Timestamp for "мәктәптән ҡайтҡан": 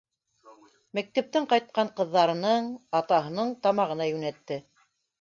0.99-1.93